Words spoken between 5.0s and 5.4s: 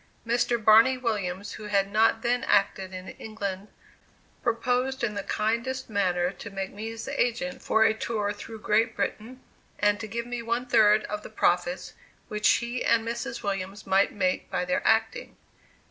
in the